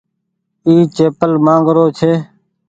اي 0.65 0.75
چيپل 0.95 1.31
مآنگ 1.45 1.67
رو 1.75 1.85
ڇي۔ 1.97 2.11